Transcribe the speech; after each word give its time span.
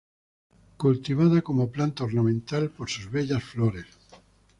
Cultivada 0.77 1.43
como 1.43 1.69
planta 1.71 2.03
ornamental 2.05 2.71
por 2.71 2.89
sus 2.89 3.11
bellas 3.11 3.43
flores. 3.43 3.85